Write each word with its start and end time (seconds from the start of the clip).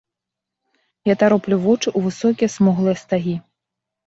Я 1.11 1.15
тароплю 1.23 1.59
вочы 1.67 1.83
ў 1.83 1.99
высокія 2.09 2.49
смуглыя 2.55 2.97
стагі. 3.05 3.37